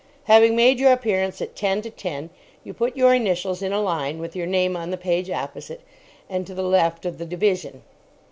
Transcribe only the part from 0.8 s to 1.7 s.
appearance at